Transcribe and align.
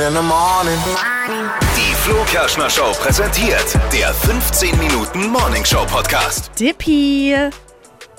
in 0.00 0.12
the 0.14 0.22
morning. 0.22 0.78
Die 1.76 1.94
Flo 1.94 2.16
Kerschner 2.26 2.68
Show 2.70 2.92
präsentiert 3.00 3.78
der 3.92 4.12
15 4.14 4.78
Minuten 4.78 5.28
Morning 5.28 5.64
Show 5.64 5.84
Podcast. 5.86 6.50
Dippi. 6.58 7.34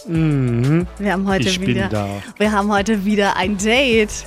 Wir 0.06 1.12
haben 1.14 1.28
heute 1.28 1.44
Mhm. 1.44 1.48
Ich 1.50 1.60
bin 1.60 1.68
wieder. 1.70 1.90
da. 1.90 2.08
Wir 2.38 2.52
haben 2.52 2.72
heute 2.72 3.04
wieder 3.06 3.36
ein 3.36 3.58
Date. 3.58 4.26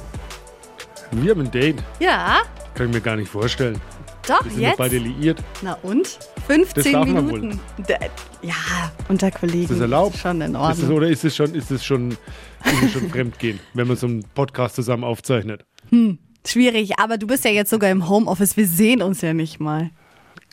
Wir 1.13 1.31
haben 1.33 1.41
ein 1.43 1.51
Date. 1.51 1.83
Ja, 2.01 2.43
Kann 2.75 2.89
ich 2.89 2.95
mir 2.95 3.01
gar 3.01 3.17
nicht 3.17 3.31
vorstellen. 3.31 3.81
doch, 4.27 4.45
Wir 4.45 4.51
sind 4.53 4.61
jetzt. 4.61 4.73
doch 4.73 4.79
beide 4.79 4.99
liiert. 4.99 5.43
Na 5.63 5.75
und? 5.83 6.19
15 6.47 6.93
darf 6.93 7.07
man 7.07 7.27
Minuten. 7.27 7.61
Da- 7.87 7.95
Ja, 8.43 8.55
unter 9.09 9.31
Kollegen. 9.31 9.63
Ist 9.65 9.73
das 9.73 9.81
erlaubt? 9.81 10.17
Schon 10.19 10.41
in 10.41 10.53
Ist 10.55 10.61
Ordnung. 10.61 10.87
es, 10.91 10.91
oder 10.97 11.09
ist 11.09 11.25
es 11.25 11.35
schon, 11.37 11.55
ist 11.55 11.71
es 11.71 11.85
schon, 11.85 12.11
ist 12.11 12.83
es 12.85 12.93
schon 12.93 13.09
Fremdgehen, 13.11 13.59
wenn 13.75 13.87
man 13.89 13.97
so 13.97 14.07
einen 14.07 14.25
Podcast 14.35 14.75
zusammen 14.77 15.05
aufzeichnet? 15.05 15.65
Schwierig, 16.47 16.99
aber 16.99 17.17
du 17.19 17.27
bist 17.27 17.45
ja 17.45 17.51
jetzt 17.51 17.71
sogar 17.71 17.91
im 17.91 18.09
Homeoffice. 18.09 18.57
Wir 18.57 18.67
sehen 18.67 19.03
uns 19.03 19.23
ja 19.23 19.33
nicht 19.33 19.61
mal. 19.61 19.91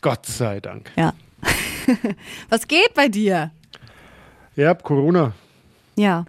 Gott 0.00 0.26
sei 0.26 0.60
Dank. 0.60 0.90
Ja. 0.96 1.12
Was 2.48 2.66
geht 2.66 2.94
bei 2.94 3.08
dir? 3.08 3.50
Ja, 4.56 4.70
ab 4.70 4.82
Corona. 4.82 5.32
Ja. 5.96 6.24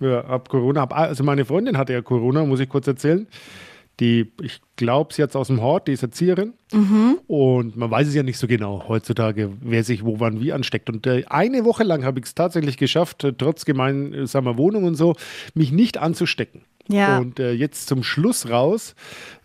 Ja, 0.00 0.24
ab 0.24 0.48
Corona. 0.48 0.82
Ab, 0.82 0.96
also 0.96 1.24
meine 1.24 1.44
Freundin 1.44 1.78
hatte 1.78 1.92
ja 1.92 2.02
Corona, 2.02 2.44
muss 2.44 2.60
ich 2.60 2.68
kurz 2.68 2.86
erzählen. 2.86 3.26
Die, 4.00 4.32
ich 4.42 4.60
glaube, 4.74 5.14
es 5.16 5.36
aus 5.36 5.46
dem 5.46 5.62
Hort, 5.62 5.86
die 5.86 5.92
ist 5.92 6.02
Erzieherin. 6.02 6.54
Und 7.28 7.76
man 7.76 7.90
weiß 7.92 8.08
es 8.08 8.14
ja 8.14 8.24
nicht 8.24 8.38
so 8.38 8.48
genau 8.48 8.88
heutzutage, 8.88 9.52
wer 9.60 9.84
sich 9.84 10.04
wo, 10.04 10.18
wann, 10.18 10.40
wie 10.40 10.52
ansteckt. 10.52 10.90
Und 10.90 11.06
äh, 11.06 11.24
eine 11.28 11.64
Woche 11.64 11.84
lang 11.84 12.04
habe 12.04 12.18
ich 12.18 12.26
es 12.26 12.34
tatsächlich 12.34 12.76
geschafft, 12.76 13.22
äh, 13.22 13.32
trotz 13.32 13.64
gemeinsamer 13.64 14.58
Wohnung 14.58 14.82
und 14.82 14.96
so, 14.96 15.14
mich 15.54 15.70
nicht 15.70 15.96
anzustecken. 15.96 16.62
Ja. 16.88 17.18
Und 17.18 17.40
äh, 17.40 17.52
jetzt 17.52 17.88
zum 17.88 18.02
Schluss 18.02 18.48
raus, 18.50 18.94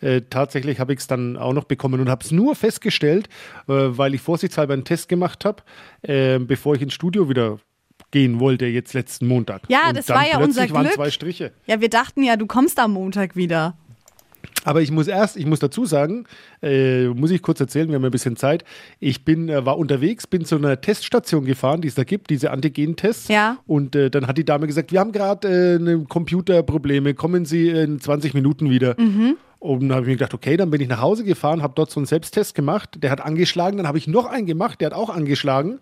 äh, 0.02 0.22
tatsächlich 0.30 0.80
habe 0.80 0.94
ich 0.94 1.00
es 1.00 1.08
dann 1.08 1.38
auch 1.38 1.54
noch 1.54 1.64
bekommen 1.64 2.00
und 2.02 2.10
habe 2.10 2.24
es 2.24 2.32
nur 2.32 2.56
festgestellt, 2.56 3.30
äh, 3.68 3.74
weil 3.74 4.14
ich 4.14 4.22
vorsichtshalber 4.22 4.74
einen 4.74 4.84
Test 4.84 5.10
gemacht 5.10 5.46
habe, 5.46 5.64
äh, 6.02 6.40
bevor 6.40 6.76
ich 6.76 6.82
ins 6.82 6.94
Studio 6.94 7.30
wieder 7.30 7.60
gehen 8.12 8.40
wollte, 8.40 8.66
jetzt 8.66 8.94
letzten 8.94 9.28
Montag. 9.28 9.62
Ja, 9.70 9.90
und 9.90 9.98
das 9.98 10.10
war 10.10 10.28
ja 10.28 10.38
unser 10.38 10.62
plötzlich 10.62 10.74
waren 10.74 10.84
Glück. 10.84 10.96
zwei 10.96 11.12
Striche. 11.12 11.52
Ja, 11.68 11.80
wir 11.80 11.90
dachten 11.90 12.24
ja, 12.24 12.36
du 12.36 12.48
kommst 12.48 12.80
am 12.80 12.94
Montag 12.94 13.36
wieder. 13.36 13.78
Aber 14.66 14.82
ich 14.82 14.92
muss 14.92 15.08
erst, 15.08 15.38
ich 15.38 15.46
muss 15.46 15.60
dazu 15.60 15.86
sagen, 15.86 16.26
äh, 16.62 17.08
muss 17.08 17.32
ich 17.32 17.42
kurz 17.42 17.60
erzählen, 17.60 17.88
wir 17.88 17.96
haben 17.96 18.06
ein 18.06 18.12
bisschen 18.12 18.36
Zeit. 18.36 18.64
Ich 19.00 19.26
bin, 19.26 19.50
äh, 19.50 19.66
war 19.66 19.78
unterwegs, 19.78 20.28
bin 20.28 20.46
zu 20.46 20.56
einer 20.56 20.82
Teststation 20.82 21.46
gefahren, 21.46 21.82
die 21.82 21.88
es 21.88 21.96
da 21.96 22.04
gibt, 22.04 22.30
diese 22.30 22.52
Antigen-Tests. 22.52 23.28
Ja. 23.30 23.58
Und 23.68 23.96
äh, 23.96 24.10
dann 24.10 24.28
hat 24.28 24.38
die 24.38 24.46
Dame 24.46 24.68
gesagt, 24.68 24.92
wir 24.92 25.00
haben 25.00 25.12
gerade 25.12 25.48
äh, 25.48 25.76
eine 25.76 26.04
Computerprobleme, 26.04 27.14
kommen 27.14 27.46
Sie 27.46 27.70
in 27.70 28.00
20 28.00 28.34
Minuten 28.34 28.70
wieder. 28.70 28.96
Und 29.60 29.82
dann 29.82 29.92
habe 29.92 30.02
ich 30.04 30.08
mir 30.08 30.14
gedacht, 30.16 30.34
okay, 30.34 30.56
dann 30.56 30.72
bin 30.72 30.80
ich 30.80 30.88
nach 30.88 31.02
Hause 31.02 31.26
gefahren, 31.26 31.62
habe 31.62 31.74
dort 31.76 31.92
so 31.92 32.00
einen 32.00 32.06
Selbsttest 32.08 32.56
gemacht. 32.56 32.92
Der 33.04 33.12
hat 33.12 33.20
angeschlagen, 33.20 33.76
dann 33.76 33.88
habe 33.88 33.98
ich 33.98 34.08
noch 34.08 34.26
einen 34.26 34.46
gemacht, 34.46 34.80
der 34.80 34.88
hat 34.88 34.94
auch 34.94 35.10
angeschlagen. 35.10 35.80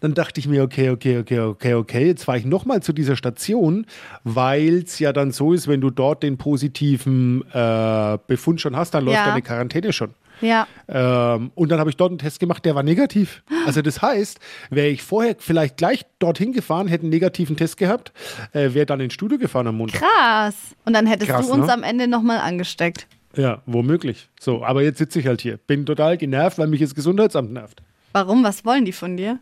Dann 0.00 0.14
dachte 0.14 0.38
ich 0.38 0.46
mir, 0.46 0.62
okay, 0.62 0.90
okay, 0.90 1.18
okay, 1.18 1.40
okay, 1.40 1.74
okay, 1.74 2.06
jetzt 2.06 2.24
fahre 2.24 2.38
ich 2.38 2.44
nochmal 2.44 2.80
zu 2.80 2.92
dieser 2.92 3.16
Station, 3.16 3.86
weil 4.22 4.84
es 4.84 5.00
ja 5.00 5.12
dann 5.12 5.32
so 5.32 5.52
ist, 5.52 5.66
wenn 5.66 5.80
du 5.80 5.90
dort 5.90 6.22
den 6.22 6.38
positiven 6.38 7.42
äh, 7.52 8.18
Befund 8.28 8.60
schon 8.60 8.76
hast, 8.76 8.94
dann 8.94 9.04
läuft 9.04 9.16
Ja. 9.18 9.26
deine 9.26 9.42
Quarantäne 9.42 9.92
schon. 9.92 10.10
Ja. 10.40 10.66
Ähm, 10.88 11.50
und 11.54 11.70
dann 11.70 11.80
habe 11.80 11.90
ich 11.90 11.96
dort 11.96 12.10
einen 12.10 12.18
Test 12.18 12.40
gemacht, 12.40 12.64
der 12.64 12.74
war 12.74 12.82
negativ. 12.82 13.42
Also 13.66 13.82
das 13.82 14.00
heißt, 14.02 14.40
wäre 14.70 14.88
ich 14.88 15.02
vorher 15.02 15.36
vielleicht 15.38 15.76
gleich 15.76 16.06
dorthin 16.18 16.52
gefahren, 16.52 16.88
hätte 16.88 17.02
einen 17.02 17.10
negativen 17.10 17.56
Test 17.56 17.76
gehabt, 17.76 18.12
äh, 18.52 18.74
wäre 18.74 18.86
dann 18.86 19.00
ins 19.00 19.14
Studio 19.14 19.38
gefahren 19.38 19.66
am 19.66 19.76
Montag. 19.76 20.00
Krass. 20.00 20.54
Und 20.84 20.94
dann 20.94 21.06
hättest 21.06 21.30
Krass, 21.30 21.46
du 21.46 21.52
uns 21.52 21.66
ne? 21.66 21.72
am 21.72 21.82
Ende 21.82 22.08
nochmal 22.08 22.38
angesteckt. 22.38 23.06
Ja, 23.36 23.62
womöglich. 23.66 24.28
So, 24.40 24.64
aber 24.64 24.82
jetzt 24.82 24.98
sitze 24.98 25.20
ich 25.20 25.26
halt 25.26 25.40
hier. 25.40 25.58
Bin 25.58 25.86
total 25.86 26.16
genervt, 26.16 26.58
weil 26.58 26.66
mich 26.66 26.80
das 26.80 26.94
Gesundheitsamt 26.94 27.52
nervt. 27.52 27.82
Warum? 28.12 28.42
Was 28.42 28.64
wollen 28.64 28.84
die 28.84 28.92
von 28.92 29.16
dir? 29.16 29.38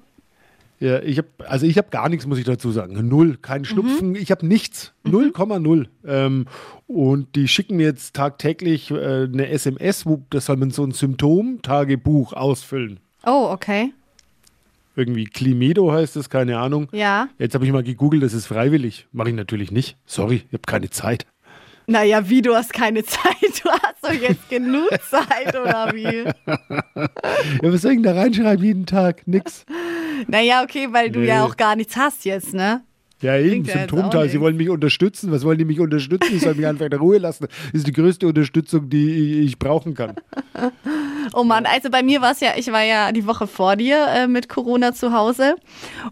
Ja, 0.78 1.00
ich 1.00 1.19
habe, 1.19 1.28
also 1.47 1.64
ich 1.64 1.78
habe 1.78 1.88
gar 1.91 2.09
nichts, 2.09 2.26
muss 2.26 2.38
ich 2.38 2.44
dazu 2.44 2.70
sagen. 2.70 3.09
Null, 3.09 3.38
kein 3.41 3.64
Schnupfen, 3.64 4.14
ich 4.14 4.31
habe 4.31 4.47
nichts. 4.47 4.92
0,0. 5.06 5.87
Ähm, 6.06 6.47
und 6.87 7.34
die 7.34 7.48
schicken 7.48 7.76
mir 7.76 7.87
jetzt 7.87 8.14
tagtäglich 8.14 8.91
äh, 8.91 9.25
eine 9.25 9.48
SMS, 9.48 10.04
wo 10.04 10.22
das 10.31 10.47
soll 10.47 10.56
man 10.56 10.70
so 10.70 10.84
ein 10.84 10.92
Symptom-Tagebuch 10.92 12.34
ausfüllen. 12.34 13.00
Oh, 13.25 13.48
okay. 13.50 13.92
Irgendwie 14.97 15.25
Klimedo 15.25 15.92
heißt 15.92 16.16
es, 16.16 16.31
keine 16.31 16.59
Ahnung. 16.59 16.88
Ja. 16.93 17.28
Jetzt 17.38 17.54
habe 17.54 17.64
ich 17.64 17.72
mal 17.72 17.82
gegoogelt, 17.82 18.22
das 18.22 18.34
ist 18.34 18.47
freiwillig. 18.47 19.06
Mache 19.12 19.31
ich 19.31 19.34
natürlich 19.34 19.70
nicht. 19.70 19.97
Sorry, 20.06 20.44
ich 20.47 20.53
habe 20.53 20.62
keine 20.66 20.91
Zeit. 20.91 21.26
Naja, 21.87 22.28
wie, 22.28 22.43
du 22.43 22.54
hast 22.54 22.72
keine 22.72 23.04
Zeit? 23.04 23.62
Du 23.62 23.70
hast 23.70 24.03
doch 24.03 24.12
jetzt 24.12 24.48
genug 24.48 24.91
Zeit, 25.08 25.54
oder 25.54 25.91
wie? 25.94 26.25
Ja, 27.62 27.72
was 27.72 27.82
soll 27.82 27.93
ich 27.93 27.97
denn 27.98 28.03
da 28.03 28.14
reinschreiben 28.14 28.64
jeden 28.64 28.87
Tag? 28.87 29.26
Nix. 29.26 29.64
Naja, 30.28 30.62
okay, 30.62 30.88
weil 30.93 31.10
du 31.10 31.21
Nee. 31.21 31.27
ja 31.28 31.44
auch 31.44 31.56
gar 31.56 31.77
nichts 31.77 31.97
hast 31.97 32.25
jetzt, 32.25 32.54
ne? 32.54 32.82
Ja, 33.22 33.38
eben, 33.38 33.65
Symptomteil. 33.65 34.28
Sie 34.28 34.41
wollen 34.41 34.59
mich 34.59 34.69
unterstützen. 34.69 35.32
Was 35.32 35.43
wollen 35.43 35.56
die 35.56 35.65
mich 35.65 35.81
unterstützen? 35.81 36.37
Ich 36.37 36.43
soll 36.43 36.54
mich 36.54 36.66
einfach 36.66 36.84
in 36.84 36.93
Ruhe 36.93 37.16
lassen. 37.16 37.47
Das 37.72 37.81
ist 37.81 37.87
die 37.87 37.93
größte 37.93 38.26
Unterstützung, 38.28 38.91
die 38.91 39.41
ich 39.41 39.59
brauchen 39.59 39.94
kann. 39.94 40.16
Oh 41.32 41.43
Mann, 41.43 41.65
also 41.65 41.88
bei 41.91 42.03
mir 42.03 42.21
war 42.21 42.32
es 42.32 42.41
ja, 42.41 42.50
ich 42.56 42.71
war 42.71 42.82
ja 42.82 43.12
die 43.12 43.26
Woche 43.26 43.47
vor 43.47 43.76
dir 43.76 44.06
äh, 44.09 44.26
mit 44.26 44.49
Corona 44.50 44.93
zu 44.93 45.12
Hause 45.12 45.56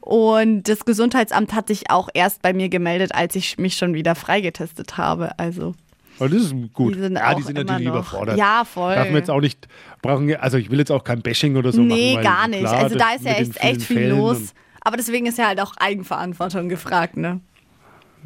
und 0.00 0.64
das 0.68 0.84
Gesundheitsamt 0.86 1.52
hat 1.52 1.68
sich 1.68 1.90
auch 1.90 2.08
erst 2.14 2.40
bei 2.42 2.52
mir 2.52 2.68
gemeldet, 2.68 3.14
als 3.14 3.36
ich 3.36 3.58
mich 3.58 3.76
schon 3.76 3.94
wieder 3.94 4.14
freigetestet 4.14 4.96
habe. 4.96 5.38
Also 5.38 5.74
Aber 6.18 6.28
das 6.28 6.42
ist 6.42 6.54
gut. 6.72 6.94
Die 6.94 7.00
sind 7.00 7.14
ja, 7.16 7.34
die 7.34 7.42
sind 7.42 7.56
natürlich 7.56 7.86
noch- 7.86 7.94
überfordert. 7.94 8.38
Ja, 8.38 8.64
voll. 8.64 8.94
Darf 8.94 9.06
man 9.06 9.16
jetzt 9.16 9.30
auch 9.30 9.40
nicht, 9.40 9.66
brauchen, 10.02 10.34
also 10.36 10.58
ich 10.58 10.70
will 10.70 10.78
jetzt 10.78 10.92
auch 10.92 11.04
kein 11.04 11.22
Bashing 11.22 11.56
oder 11.56 11.72
so 11.72 11.80
machen. 11.82 11.96
nee, 11.98 12.18
gar 12.22 12.46
nicht. 12.48 12.60
klar, 12.60 12.74
also 12.84 12.96
da 12.96 13.10
ist 13.14 13.24
ja 13.24 13.32
echt, 13.32 13.56
echt 13.56 13.82
viel 13.82 13.96
vielen 13.98 14.18
los. 14.18 14.36
Fällen 14.36 14.50
Aber 14.82 14.96
deswegen 14.96 15.26
ist 15.26 15.38
ja 15.38 15.46
halt 15.48 15.60
auch 15.60 15.72
Eigenverantwortung 15.78 16.68
gefragt, 16.68 17.16
ne? 17.16 17.32
und- 17.32 17.42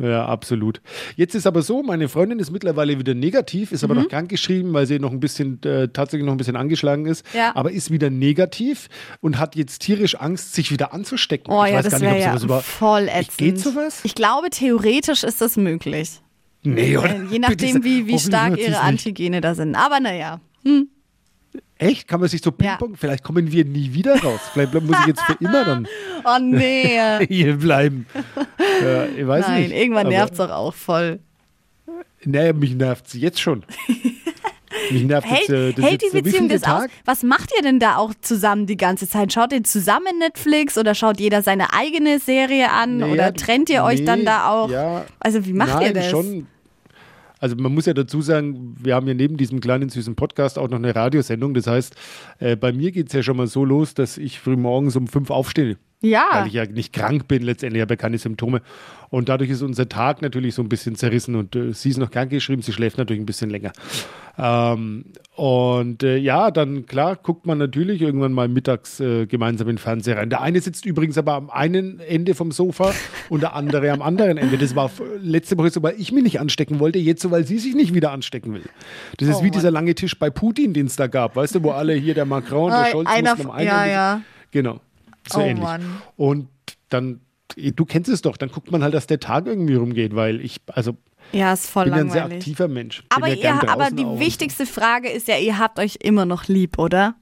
Ja, 0.00 0.26
absolut. 0.26 0.80
Jetzt 1.16 1.34
ist 1.34 1.44
aber 1.46 1.62
so, 1.62 1.82
meine 1.82 2.08
Freundin 2.08 2.38
ist 2.38 2.52
mittlerweile 2.52 2.98
wieder 3.00 3.14
negativ, 3.14 3.72
ist 3.72 3.82
aber 3.82 3.94
Mhm. 3.94 4.02
noch 4.02 4.08
krankgeschrieben, 4.08 4.72
weil 4.72 4.86
sie 4.86 4.98
noch 5.00 5.10
ein 5.10 5.18
bisschen, 5.18 5.60
äh, 5.64 5.88
tatsächlich 5.88 6.24
noch 6.24 6.34
ein 6.34 6.36
bisschen 6.36 6.54
angeschlagen 6.54 7.06
ist. 7.06 7.24
Ja. 7.34 7.50
Aber 7.56 7.72
ist 7.72 7.90
wieder 7.90 8.08
negativ 8.10 8.88
und 9.20 9.38
hat 9.40 9.56
jetzt 9.56 9.80
tierisch 9.80 10.14
Angst, 10.14 10.54
sich 10.54 10.70
wieder 10.70 10.92
anzustecken. 10.92 11.52
Oh 11.52 11.64
ich 11.64 11.72
ja, 11.72 11.82
das 11.82 12.00
wäre 12.00 12.20
ja 12.20 12.36
über. 12.40 12.60
voll 12.60 13.08
ätzend. 13.08 13.38
Geht 13.38 13.58
sowas? 13.58 14.00
Ich 14.04 14.14
glaube, 14.14 14.50
theoretisch 14.50 15.24
ist 15.24 15.40
das 15.40 15.56
möglich. 15.56 16.20
Nee, 16.74 16.96
oder? 16.96 17.14
Äh, 17.14 17.24
Je 17.30 17.38
nachdem, 17.38 17.84
wie, 17.84 18.06
wie 18.06 18.18
stark 18.18 18.56
ihre. 18.58 18.80
Antigene 18.80 19.40
da 19.40 19.54
sind. 19.54 19.74
Aber 19.74 20.00
naja. 20.00 20.40
Echt? 21.78 22.08
Kann 22.08 22.20
man 22.20 22.28
sich 22.28 22.42
so 22.42 22.52
Ja. 22.60 22.76
ping 22.76 22.96
Vielleicht 22.96 23.22
kommen 23.22 23.50
wir 23.52 23.64
nie 23.64 23.92
wieder 23.94 24.20
raus. 24.20 24.40
Vielleicht 24.52 24.74
muss 24.74 24.96
ich 25.00 25.06
jetzt 25.06 25.22
für 25.22 25.36
immer 25.40 25.64
dann 25.64 25.88
Oh 26.24 26.38
nee. 26.40 26.98
hier 27.28 27.56
bleiben. 27.56 28.06
Ja, 28.82 29.04
ich 29.06 29.26
weiß 29.26 29.46
Nein, 29.46 29.62
nicht. 29.62 29.72
irgendwann 29.72 30.08
nervt 30.08 30.34
es 30.34 30.40
auch, 30.40 30.50
auch 30.50 30.74
voll. 30.74 31.20
Naja, 32.24 32.52
mich 32.54 32.74
nervt 32.74 33.06
es 33.06 33.14
jetzt 33.14 33.40
schon. 33.40 33.64
Mich 34.90 35.04
nervt 35.04 35.26
Hält, 35.28 35.40
jetzt, 35.48 35.50
äh, 35.50 35.82
hält 35.82 36.02
jetzt, 36.02 36.14
die 36.14 36.22
Beziehung 36.22 36.48
das 36.48 36.62
aus? 36.64 36.68
Tag? 36.82 36.90
Was 37.04 37.22
macht 37.22 37.50
ihr 37.56 37.62
denn 37.62 37.78
da 37.78 37.96
auch 37.96 38.12
zusammen 38.20 38.66
die 38.66 38.76
ganze 38.76 39.08
Zeit? 39.08 39.32
Schaut 39.32 39.52
ihr 39.52 39.62
zusammen 39.62 40.18
Netflix 40.18 40.76
oder 40.76 40.94
schaut 40.94 41.20
jeder 41.20 41.42
seine 41.42 41.72
eigene 41.72 42.18
Serie 42.18 42.70
an 42.72 42.98
Naja, 42.98 43.12
oder 43.12 43.34
trennt 43.34 43.70
ihr 43.70 43.84
euch 43.84 44.04
dann 44.04 44.20
nee, 44.20 44.24
da 44.24 44.48
auch? 44.48 44.70
Ja, 44.70 45.04
Also 45.20 45.46
wie 45.46 45.52
macht 45.52 45.74
Nein, 45.74 45.86
ihr 45.88 45.92
das? 45.94 46.10
schon. 46.10 46.46
Also 47.38 47.56
man 47.56 47.72
muss 47.72 47.86
ja 47.86 47.94
dazu 47.94 48.20
sagen, 48.20 48.74
wir 48.80 48.94
haben 48.94 49.06
ja 49.06 49.14
neben 49.14 49.36
diesem 49.36 49.60
kleinen 49.60 49.88
süßen 49.88 50.14
Podcast 50.14 50.58
auch 50.58 50.68
noch 50.68 50.78
eine 50.78 50.94
Radiosendung. 50.94 51.54
Das 51.54 51.66
heißt, 51.66 51.94
äh, 52.38 52.56
bei 52.56 52.72
mir 52.72 52.92
geht 52.92 53.08
es 53.08 53.12
ja 53.12 53.22
schon 53.22 53.36
mal 53.36 53.46
so 53.46 53.64
los, 53.64 53.94
dass 53.94 54.18
ich 54.18 54.40
früh 54.40 54.56
morgens 54.56 54.96
um 54.96 55.06
fünf 55.06 55.30
aufstehe. 55.30 55.76
Ja. 56.00 56.26
Weil 56.32 56.46
ich 56.46 56.52
ja 56.52 56.64
nicht 56.64 56.92
krank 56.92 57.26
bin, 57.26 57.42
letztendlich 57.42 57.82
habe 57.82 57.94
ja 57.94 57.96
keine 57.96 58.18
Symptome. 58.18 58.62
Und 59.10 59.28
dadurch 59.28 59.50
ist 59.50 59.62
unser 59.62 59.88
Tag 59.88 60.22
natürlich 60.22 60.54
so 60.54 60.62
ein 60.62 60.68
bisschen 60.68 60.94
zerrissen. 60.94 61.34
Und 61.34 61.56
äh, 61.56 61.72
sie 61.72 61.90
ist 61.90 61.98
noch 61.98 62.10
krank 62.10 62.30
geschrieben, 62.30 62.62
sie 62.62 62.72
schläft 62.72 62.98
natürlich 62.98 63.22
ein 63.22 63.26
bisschen 63.26 63.50
länger. 63.50 63.72
Ähm, 64.38 65.04
und 65.34 66.02
äh, 66.02 66.16
ja, 66.16 66.50
dann 66.50 66.86
klar 66.86 67.16
guckt 67.16 67.46
man 67.46 67.58
natürlich 67.58 68.00
irgendwann 68.02 68.32
mal 68.32 68.48
mittags 68.48 68.98
äh, 69.00 69.26
gemeinsam 69.26 69.68
in 69.68 69.74
den 69.76 69.78
Fernseher 69.80 70.16
rein. 70.16 70.30
Der 70.30 70.40
eine 70.40 70.60
sitzt 70.60 70.84
übrigens 70.86 71.16
aber 71.18 71.34
am 71.34 71.50
einen 71.50 72.00
Ende 72.00 72.34
vom 72.34 72.50
Sofa 72.52 72.92
und 73.28 73.42
der 73.42 73.54
andere 73.54 73.90
am 73.92 74.02
anderen 74.02 74.36
Ende. 74.36 74.58
Das 74.58 74.74
war 74.74 74.90
letzte 75.20 75.56
Woche 75.58 75.70
so, 75.70 75.82
weil 75.82 75.94
ich 75.98 76.10
mich 76.12 76.22
nicht 76.24 76.40
anstecken 76.40 76.80
wollte, 76.80 76.98
jetzt 76.98 77.22
so, 77.22 77.30
weil 77.30 77.44
sie 77.44 77.58
sich 77.58 77.74
nicht 77.74 77.94
wieder 77.94 78.10
anstecken 78.12 78.52
will. 78.54 78.62
Das 79.18 79.28
ist 79.28 79.36
Oh 79.36 79.38
wie 79.40 79.44
Mann. 79.44 79.52
dieser 79.52 79.70
lange 79.70 79.94
Tisch 79.94 80.18
bei 80.18 80.30
Putin, 80.30 80.72
den 80.72 80.86
es 80.86 80.96
da 80.96 81.06
gab, 81.06 81.36
weißt 81.36 81.54
du, 81.56 81.62
wo 81.62 81.70
alle 81.70 81.94
hier, 81.94 82.14
der 82.14 82.24
Macron, 82.24 82.70
der 82.70 82.86
Äh, 82.88 82.90
Scholz 82.90 83.08
einer 83.08 83.30
mussten 83.30 83.46
am 83.46 83.52
einen 83.52 83.66
ja, 83.68 83.82
Ende- 83.82 83.92
ja. 83.92 84.20
Genau, 84.50 84.80
so 85.28 85.40
Oh 85.40 85.42
ähnlich. 85.42 85.62
Mann. 85.62 85.82
Und 86.16 86.48
dann, 86.88 87.20
du 87.56 87.84
kennst 87.84 88.10
es 88.10 88.22
doch, 88.22 88.36
dann 88.36 88.50
guckt 88.50 88.72
man 88.72 88.82
halt, 88.82 88.94
dass 88.94 89.06
der 89.06 89.20
Tag 89.20 89.46
irgendwie 89.46 89.74
rumgeht, 89.74 90.16
weil 90.16 90.40
ich, 90.40 90.56
also 90.68 90.96
Ja, 91.32 91.52
ist 91.52 91.68
voll 91.70 91.84
bin 91.84 91.94
ja 91.94 92.00
ein 92.00 92.10
sehr 92.10 92.20
langweilig. 92.22 92.38
aktiver 92.42 92.68
Mensch. 92.68 93.02
Bin 93.02 93.06
Aber, 93.10 93.28
ja 93.28 93.60
ihr, 93.62 93.68
aber 93.70 93.90
die 93.90 94.04
auch. 94.04 94.18
wichtigste 94.18 94.66
Frage 94.66 95.10
ist 95.10 95.28
ja, 95.28 95.36
ihr 95.36 95.58
habt 95.58 95.78
euch 95.78 95.98
immer 96.00 96.24
noch 96.24 96.48
lieb, 96.48 96.78
oder? 96.78 97.14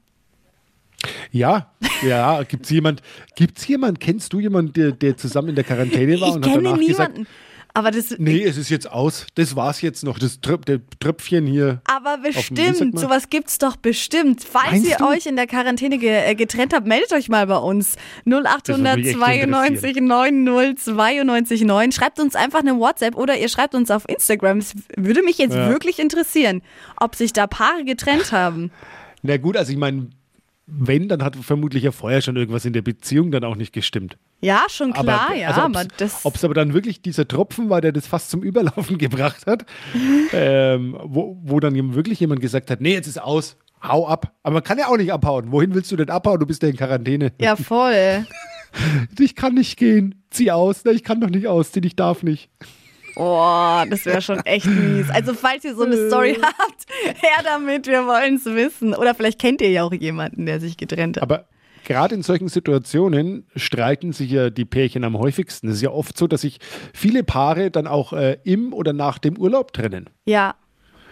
Ja, 1.31 1.71
ja, 2.01 2.43
gibt's 2.43 2.69
jemand, 2.69 3.01
gibt's 3.35 3.67
jemand, 3.67 3.99
kennst 3.99 4.33
du 4.33 4.39
jemanden, 4.39 4.73
der, 4.73 4.91
der 4.91 5.15
zusammen 5.17 5.49
in 5.49 5.55
der 5.55 5.63
Quarantäne 5.63 6.19
war 6.19 6.29
Ich 6.29 6.35
und 6.35 6.45
hat 6.45 6.55
danach 6.55 6.79
gesagt, 6.79 7.13
niemanden. 7.17 7.27
Aber 7.77 7.91
das. 7.91 8.15
Nee, 8.17 8.43
es 8.43 8.57
ist 8.57 8.69
jetzt 8.69 8.89
aus. 8.91 9.27
Das 9.35 9.55
war's 9.55 9.81
jetzt 9.81 10.03
noch. 10.03 10.17
Das 10.17 10.41
Tröp 10.41 10.65
Tröpfchen 10.99 11.45
hier. 11.45 11.79
Aber 11.85 12.17
bestimmt, 12.17 12.97
sowas 12.97 13.29
gibt's 13.29 13.59
doch 13.59 13.75
bestimmt. 13.75 14.43
Falls 14.43 14.71
Meinst 14.71 14.89
ihr 14.89 14.97
du? 14.97 15.05
euch 15.07 15.27
in 15.27 15.35
der 15.35 15.45
Quarantäne 15.45 15.97
äh, 16.03 16.33
getrennt 16.33 16.73
habt, 16.73 16.87
meldet 16.87 17.13
euch 17.13 17.29
mal 17.29 17.45
bei 17.45 17.57
uns. 17.57 17.95
0800 18.25 18.97
mich 18.97 19.07
echt 19.09 19.17
92 19.19 20.01
90 20.01 20.83
92 20.85 21.61
9. 21.65 21.91
Schreibt 21.91 22.19
uns 22.19 22.33
einfach 22.35 22.61
eine 22.61 22.79
WhatsApp 22.79 23.15
oder 23.15 23.37
ihr 23.37 23.47
schreibt 23.47 23.75
uns 23.75 23.91
auf 23.91 24.09
Instagram. 24.09 24.57
Es 24.57 24.73
würde 24.95 25.21
mich 25.21 25.37
jetzt 25.37 25.53
Ja. 25.53 25.69
wirklich 25.69 25.99
interessieren, 25.99 26.63
ob 26.99 27.13
sich 27.13 27.31
da 27.31 27.45
Paare 27.45 27.85
getrennt 27.85 28.31
haben. 28.31 28.71
Na 29.21 29.37
gut, 29.37 29.55
also 29.55 29.71
ich 29.71 29.77
meine, 29.77 30.07
wenn, 30.67 31.07
dann 31.07 31.23
hat 31.23 31.37
vermutlich 31.37 31.83
ja 31.83 31.91
vorher 31.91 32.21
schon 32.21 32.35
irgendwas 32.35 32.65
in 32.65 32.73
der 32.73 32.81
Beziehung 32.81 33.31
dann 33.31 33.45
auch 33.45 33.55
nicht 33.55 33.71
gestimmt. 33.71 34.17
Ja, 34.41 34.65
schon 34.69 34.91
klar, 34.91 35.27
aber, 35.27 35.35
ja, 35.35 35.49
also. 35.49 36.19
Ob 36.23 36.35
es 36.35 36.43
aber 36.43 36.53
dann 36.53 36.73
wirklich 36.73 37.01
dieser 37.01 37.25
Tropfen 37.25 37.69
war, 37.69 37.79
der 37.79 37.93
das 37.93 38.05
fast 38.05 38.29
zum 38.29 38.43
Überlaufen 38.43 38.97
gebracht 38.99 39.47
hat, 39.47 39.65
ähm, 40.33 40.97
wo, 41.03 41.37
wo 41.41 41.59
dann 41.61 41.95
wirklich 41.95 42.19
jemand 42.19 42.41
gesagt 42.41 42.69
hat, 42.69 42.81
nee, 42.81 42.93
jetzt 42.93 43.07
ist 43.07 43.19
aus, 43.21 43.55
hau 43.81 44.07
ab. 44.07 44.33
Aber 44.43 44.55
man 44.55 44.63
kann 44.63 44.77
ja 44.77 44.87
auch 44.87 44.97
nicht 44.97 45.13
abhauen. 45.13 45.51
Wohin 45.51 45.73
willst 45.73 45.91
du 45.91 45.95
denn 45.95 46.09
abhauen? 46.09 46.39
Du 46.39 46.45
bist 46.45 46.61
ja 46.61 46.69
in 46.69 46.75
Quarantäne. 46.77 47.31
ja, 47.39 47.55
voll. 47.55 48.25
Ich 49.17 49.33
kann 49.33 49.55
nicht 49.55 49.77
gehen. 49.77 50.23
Zieh 50.29 50.51
aus. 50.51 50.81
Na, 50.83 50.91
ich 50.91 51.03
kann 51.03 51.21
doch 51.21 51.29
nicht 51.29 51.47
ausziehen, 51.47 51.85
ich 51.85 51.95
darf 51.95 52.21
nicht. 52.21 52.49
Oh, 53.19 53.83
das 53.89 54.05
wäre 54.05 54.21
schon 54.21 54.39
echt 54.45 54.65
mies. 54.67 55.09
Also, 55.09 55.33
falls 55.33 55.63
ihr 55.65 55.75
so 55.75 55.83
eine 55.83 56.07
Story 56.07 56.37
habt, 56.41 56.85
her 57.21 57.43
damit, 57.43 57.87
wir 57.87 58.05
wollen 58.05 58.35
es 58.35 58.45
wissen. 58.45 58.93
Oder 58.93 59.15
vielleicht 59.15 59.39
kennt 59.39 59.61
ihr 59.61 59.71
ja 59.71 59.83
auch 59.83 59.93
jemanden, 59.93 60.45
der 60.45 60.59
sich 60.59 60.77
getrennt 60.77 61.17
hat. 61.17 61.23
Aber 61.23 61.45
gerade 61.85 62.13
in 62.15 62.21
solchen 62.21 62.47
Situationen 62.47 63.45
streiten 63.55 64.11
sich 64.13 64.29
ja 64.31 64.49
die 64.49 64.65
Pärchen 64.65 65.03
am 65.03 65.17
häufigsten. 65.17 65.67
Es 65.69 65.75
ist 65.77 65.81
ja 65.81 65.89
oft 65.91 66.17
so, 66.17 66.27
dass 66.27 66.41
sich 66.41 66.59
viele 66.93 67.23
Paare 67.23 67.71
dann 67.71 67.87
auch 67.87 68.13
äh, 68.13 68.37
im 68.43 68.71
oder 68.73 68.93
nach 68.93 69.17
dem 69.17 69.37
Urlaub 69.37 69.73
trennen. 69.73 70.09
Ja. 70.25 70.55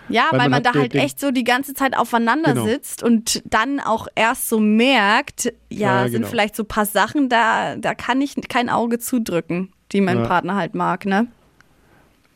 Ja, 0.08 0.26
weil, 0.30 0.42
Weil 0.42 0.50
man, 0.50 0.52
man 0.52 0.64
da 0.64 0.74
halt 0.80 0.94
echt 0.94 1.20
so 1.20 1.32
die 1.32 1.44
ganze 1.44 1.74
Zeit 1.74 1.98
aufeinander 1.98 2.54
Genau. 2.54 2.68
sitzt 2.68 3.02
und 3.02 3.42
dann 3.52 3.80
auch 3.80 4.08
erst 4.14 4.50
so 4.50 4.60
merkt, 4.60 5.46
ja, 5.72 6.04
Ja, 6.04 6.04
sind 6.04 6.14
genau. 6.14 6.28
vielleicht 6.28 6.56
so 6.56 6.62
ein 6.62 6.68
paar 6.68 6.86
Sachen, 6.86 7.28
da, 7.28 7.76
da 7.78 7.96
kann 7.96 8.22
ich 8.22 8.36
kein 8.48 8.70
Auge 8.70 9.00
zudrücken, 9.00 9.72
die 9.94 10.02
mein 10.02 10.20
Ja. 10.20 10.28
Partner 10.28 10.56
halt 10.58 10.76
mag, 10.76 11.08
ne? 11.08 11.26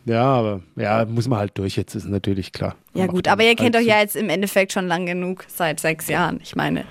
Ja, 0.10 0.24
aber 0.24 0.62
ja, 0.76 1.06
muss 1.06 1.28
man 1.28 1.38
halt 1.38 1.56
durch. 1.58 1.78
Jetzt 1.78 1.94
ist 1.94 2.08
natürlich 2.08 2.52
klar. 2.52 2.76
Ja 2.96 3.02
Man 3.06 3.10
gut, 3.10 3.28
aber 3.28 3.44
ihr 3.44 3.56
kennt 3.56 3.76
euch 3.76 3.86
ja 3.86 4.00
jetzt 4.00 4.16
im 4.16 4.30
Endeffekt 4.30 4.74
schon 4.74 4.88
lang 4.88 5.06
genug, 5.06 5.46
seit 5.48 5.80
sechs 5.80 6.08
Jahren. 6.08 6.40
Ich 6.42 6.56
meine, 6.56 6.86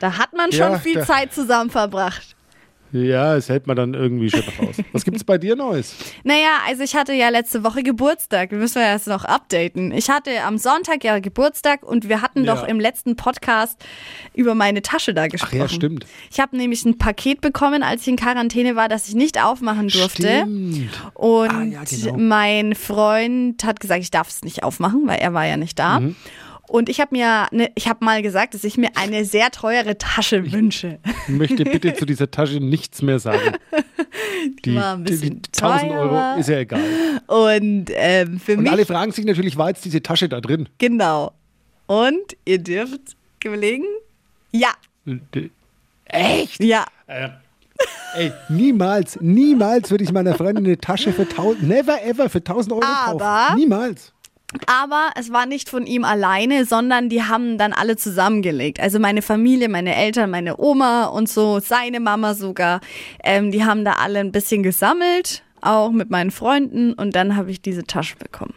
da 0.00 0.18
hat 0.18 0.34
man 0.34 0.52
schon 0.52 0.72
Ja, 0.72 0.78
viel 0.78 1.02
Zeit 1.02 1.32
zusammen 1.32 1.70
verbracht. 1.70 2.36
Ja, 2.92 3.36
es 3.36 3.48
hält 3.48 3.66
man 3.66 3.74
dann 3.76 3.94
irgendwie 3.94 4.30
schon 4.30 4.40
noch 4.40 4.68
aus. 4.68 4.76
Was 4.92 5.04
gibt's 5.04 5.24
bei 5.24 5.38
dir 5.38 5.56
Neues? 5.56 5.94
Naja, 6.24 6.58
also 6.68 6.82
ich 6.82 6.94
hatte 6.94 7.12
ja 7.14 7.28
letzte 7.30 7.64
Woche 7.64 7.82
Geburtstag. 7.82 8.50
Wir 8.50 8.58
müssen 8.58 8.78
ja 8.80 8.86
erst 8.88 9.06
noch 9.08 9.24
updaten. 9.24 9.92
Ich 9.92 10.08
hatte 10.10 10.30
am 10.44 10.58
Sonntag 10.58 11.02
ja 11.04 11.18
Geburtstag 11.18 11.82
und 11.82 12.08
wir 12.08 12.22
hatten 12.22 12.44
Ja. 12.44 12.54
doch 12.54 12.68
im 12.68 12.78
letzten 12.78 13.16
Podcast 13.16 13.78
über 14.34 14.54
meine 14.54 14.82
Tasche 14.82 15.14
da 15.14 15.24
Ach 15.24 15.28
gesprochen. 15.28 15.58
ja, 15.58 15.68
stimmt. 15.68 16.06
Ich 16.30 16.38
habe 16.38 16.56
nämlich 16.56 16.84
ein 16.84 16.98
Paket 16.98 17.40
bekommen, 17.40 17.82
als 17.82 18.02
ich 18.02 18.08
in 18.08 18.16
Quarantäne 18.16 18.76
war, 18.76 18.88
das 18.88 19.08
ich 19.08 19.14
nicht 19.14 19.42
aufmachen 19.42 19.88
durfte. 19.88 20.22
Stimmt. 20.42 20.88
Und 21.14 21.50
Ah, 21.50 21.62
ja, 21.62 21.80
genau. 21.88 22.16
mein 22.18 22.74
Freund 22.74 23.64
hat 23.64 23.80
gesagt, 23.80 24.02
ich 24.02 24.10
darf 24.10 24.28
es 24.28 24.42
nicht 24.44 24.62
aufmachen, 24.64 25.02
weil 25.06 25.18
er 25.18 25.32
war 25.34 25.46
ja 25.46 25.56
nicht 25.56 25.78
da. 25.78 26.00
Mhm. 26.00 26.16
Und 26.72 26.88
ich 26.88 27.00
habe 27.02 27.14
mir, 27.14 27.48
ne, 27.50 27.70
ich 27.74 27.86
habe 27.86 28.02
mal 28.02 28.22
gesagt, 28.22 28.54
dass 28.54 28.64
ich 28.64 28.78
mir 28.78 28.88
eine 28.94 29.26
sehr 29.26 29.50
teure 29.50 29.98
Tasche 29.98 30.50
wünsche. 30.52 30.98
Ich 31.28 31.28
möchte 31.34 31.64
bitte 31.64 31.92
zu 31.92 32.06
dieser 32.06 32.30
Tasche 32.30 32.60
nichts 32.60 33.02
mehr 33.02 33.18
sagen. 33.18 33.56
Die, 34.64 34.74
war 34.74 34.94
ein 34.94 35.04
bisschen 35.04 35.42
1000 35.54 35.90
teuer. 35.90 36.00
Euro 36.00 36.40
ist 36.40 36.48
ja 36.48 36.58
egal. 36.60 36.80
Und 37.26 37.86
ähm, 37.90 38.40
für 38.40 38.54
Und 38.56 38.62
mich 38.62 38.72
alle 38.72 38.86
fragen 38.86 39.12
sich 39.12 39.26
natürlich, 39.26 39.56
war 39.58 39.68
jetzt 39.68 39.84
diese 39.84 40.02
Tasche 40.02 40.28
da 40.30 40.40
drin? 40.40 40.68
genau. 40.78 41.32
Und 41.86 42.36
ihr 42.46 42.58
dürft 42.58 43.16
überlegen, 43.44 43.84
ja, 44.52 44.70
Echt? 46.06 46.62
ja. 46.62 46.86
Äh, 47.06 47.28
ey, 48.14 48.32
niemals, 48.48 49.18
niemals 49.20 49.90
würde 49.90 50.04
ich 50.04 50.12
meiner 50.12 50.34
Freundin 50.34 50.64
eine 50.64 50.78
Tasche 50.78 51.12
für 51.12 51.22
1000, 51.22 51.64
never 51.64 52.02
ever 52.02 52.30
für 52.30 52.38
1000 52.38 52.72
Euro 52.72 52.82
Aber- 52.82 53.18
kaufen. 53.18 53.56
Niemals. 53.58 54.11
Aber 54.66 55.10
es 55.18 55.32
war 55.32 55.46
nicht 55.46 55.68
von 55.68 55.86
ihm 55.86 56.04
alleine, 56.04 56.64
sondern 56.64 57.08
die 57.08 57.22
haben 57.22 57.58
dann 57.58 57.72
alle 57.72 57.96
zusammengelegt. 57.96 58.80
Also 58.80 58.98
meine 58.98 59.22
Familie, 59.22 59.68
meine 59.68 59.94
Eltern, 59.94 60.30
meine 60.30 60.58
Oma 60.58 61.06
und 61.06 61.28
so, 61.28 61.60
seine 61.60 62.00
Mama 62.00 62.34
sogar. 62.34 62.80
Ähm, 63.24 63.50
die 63.50 63.64
haben 63.64 63.84
da 63.84 63.94
alle 63.94 64.20
ein 64.20 64.32
bisschen 64.32 64.62
gesammelt, 64.62 65.42
auch 65.60 65.90
mit 65.90 66.10
meinen 66.10 66.30
Freunden. 66.30 66.92
Und 66.92 67.16
dann 67.16 67.36
habe 67.36 67.50
ich 67.50 67.62
diese 67.62 67.84
Tasche 67.84 68.16
bekommen. 68.16 68.54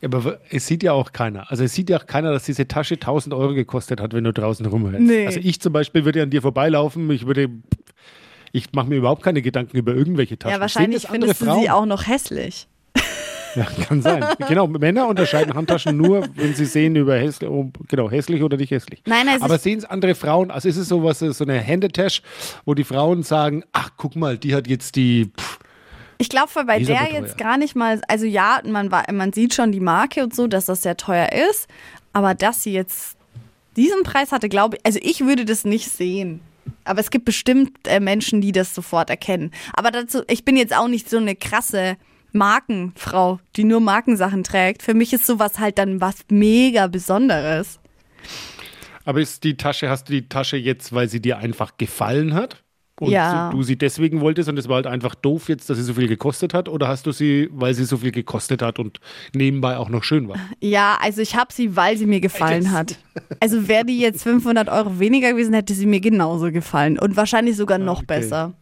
Ja, 0.00 0.08
aber 0.08 0.38
es 0.50 0.66
sieht 0.66 0.82
ja 0.82 0.92
auch 0.92 1.12
keiner. 1.12 1.50
Also 1.50 1.64
es 1.64 1.72
sieht 1.74 1.90
ja 1.90 1.98
auch 1.98 2.06
keiner, 2.06 2.32
dass 2.32 2.44
diese 2.44 2.66
Tasche 2.66 2.94
1000 2.94 3.34
Euro 3.34 3.54
gekostet 3.54 4.00
hat, 4.00 4.12
wenn 4.12 4.24
du 4.24 4.32
draußen 4.32 4.64
rumhältst. 4.66 5.00
Nee. 5.00 5.26
Also 5.26 5.40
ich 5.40 5.60
zum 5.60 5.72
Beispiel 5.72 6.04
würde 6.04 6.22
an 6.22 6.30
dir 6.30 6.42
vorbeilaufen, 6.42 7.10
ich 7.10 7.26
würde, 7.26 7.48
ich 8.52 8.72
mache 8.72 8.88
mir 8.88 8.96
überhaupt 8.96 9.22
keine 9.22 9.40
Gedanken 9.42 9.76
über 9.76 9.94
irgendwelche 9.94 10.38
Taschen. 10.38 10.54
ja, 10.54 10.60
wahrscheinlich 10.60 11.08
findest 11.08 11.40
du 11.40 11.44
sie 11.44 11.50
Frauen? 11.50 11.68
auch 11.70 11.86
noch 11.86 12.06
hässlich. 12.06 12.68
Ja, 13.56 13.66
kann 13.86 14.02
sein. 14.02 14.24
genau, 14.48 14.66
Männer 14.66 15.06
unterscheiden 15.06 15.54
Handtaschen 15.54 15.96
nur, 15.96 16.26
wenn 16.34 16.54
sie 16.54 16.64
sehen 16.64 16.96
über 16.96 17.16
hässlich, 17.16 17.50
genau, 17.88 18.10
hässlich 18.10 18.42
oder 18.42 18.56
nicht 18.56 18.70
hässlich. 18.70 19.02
Nein, 19.06 19.28
also 19.28 19.44
Aber 19.44 19.58
sehen 19.58 19.78
es 19.78 19.84
andere 19.84 20.14
Frauen, 20.14 20.50
also 20.50 20.68
ist 20.68 20.76
es 20.76 20.88
sowas, 20.88 21.20
so 21.20 21.44
eine 21.44 21.58
Händetasche, 21.58 22.22
wo 22.64 22.74
die 22.74 22.84
Frauen 22.84 23.22
sagen, 23.22 23.62
ach, 23.72 23.90
guck 23.96 24.16
mal, 24.16 24.38
die 24.38 24.54
hat 24.54 24.66
jetzt 24.66 24.96
die, 24.96 25.30
pff, 25.38 25.58
Ich 26.18 26.28
glaube 26.28 26.50
bei 26.66 26.78
der 26.80 27.00
aber 27.00 27.08
teuer. 27.10 27.20
jetzt 27.20 27.38
gar 27.38 27.58
nicht 27.58 27.76
mal, 27.76 28.00
also 28.08 28.26
ja, 28.26 28.60
man, 28.64 28.88
man 29.12 29.32
sieht 29.32 29.54
schon 29.54 29.72
die 29.72 29.80
Marke 29.80 30.22
und 30.24 30.34
so, 30.34 30.46
dass 30.46 30.66
das 30.66 30.82
sehr 30.82 30.96
teuer 30.96 31.30
ist. 31.50 31.68
Aber 32.12 32.34
dass 32.34 32.62
sie 32.62 32.72
jetzt 32.72 33.16
diesen 33.76 34.02
Preis 34.04 34.30
hatte, 34.32 34.48
glaube 34.48 34.76
ich, 34.76 34.86
also 34.86 34.98
ich 35.02 35.20
würde 35.20 35.44
das 35.44 35.64
nicht 35.64 35.90
sehen. 35.90 36.40
Aber 36.84 37.00
es 37.00 37.10
gibt 37.10 37.24
bestimmt 37.24 37.72
äh, 37.86 38.00
Menschen, 38.00 38.40
die 38.40 38.52
das 38.52 38.74
sofort 38.74 39.10
erkennen. 39.10 39.50
Aber 39.74 39.90
dazu, 39.90 40.22
ich 40.28 40.44
bin 40.44 40.56
jetzt 40.56 40.74
auch 40.74 40.88
nicht 40.88 41.10
so 41.10 41.16
eine 41.18 41.34
krasse 41.34 41.96
Markenfrau, 42.34 43.38
die 43.56 43.64
nur 43.64 43.80
Markensachen 43.80 44.42
trägt. 44.44 44.82
Für 44.82 44.94
mich 44.94 45.12
ist 45.12 45.26
sowas 45.26 45.58
halt 45.58 45.78
dann 45.78 46.00
was 46.00 46.16
mega 46.30 46.86
Besonderes. 46.88 47.80
aber 49.04 49.20
ist 49.20 49.44
die 49.44 49.56
Tasche, 49.56 49.88
hast 49.90 50.08
du 50.08 50.12
die 50.14 50.28
Tasche 50.28 50.56
jetzt, 50.56 50.92
weil 50.94 51.08
sie 51.08 51.20
dir 51.20 51.38
einfach 51.38 51.76
gefallen 51.76 52.34
hat? 52.34 52.62
Und 53.00 53.10
Ja. 53.10 53.50
du 53.50 53.62
sie 53.64 53.76
deswegen 53.76 54.20
wolltest 54.20 54.48
und 54.48 54.56
es 54.56 54.68
war 54.68 54.76
halt 54.76 54.86
einfach 54.86 55.16
doof 55.16 55.48
jetzt, 55.48 55.68
dass 55.68 55.76
sie 55.78 55.82
so 55.82 55.94
viel 55.94 56.06
gekostet 56.06 56.54
hat? 56.54 56.68
Oder 56.68 56.86
hast 56.86 57.06
du 57.06 57.12
sie, 57.12 57.48
weil 57.52 57.74
sie 57.74 57.84
so 57.84 57.96
viel 57.96 58.12
gekostet 58.12 58.62
hat 58.62 58.78
und 58.78 59.00
nebenbei 59.34 59.76
auch 59.78 59.88
noch 59.88 60.04
schön 60.04 60.28
war? 60.28 60.38
Ja, 60.60 60.96
also 61.00 61.20
ich 61.20 61.34
habe 61.34 61.52
sie, 61.52 61.74
weil 61.74 61.96
sie 61.96 62.06
mir 62.06 62.20
gefallen 62.20 62.70
hat. 62.70 62.96
Also 63.40 63.66
wäre 63.66 63.84
die 63.84 63.98
jetzt 63.98 64.22
500 64.22 64.68
Euro 64.68 65.00
weniger 65.00 65.32
gewesen, 65.32 65.54
hätte 65.54 65.74
sie 65.74 65.86
mir 65.86 66.00
genauso 66.00 66.52
gefallen 66.52 66.96
und 66.98 67.16
wahrscheinlich 67.16 67.56
sogar 67.56 67.78
noch 67.78 67.98
okay. 68.04 68.06
besser. 68.06 68.54